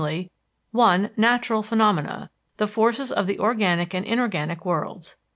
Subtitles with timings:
[0.71, 5.15] (1) Natural phenomena, the forces of the organic and inorganic worlds.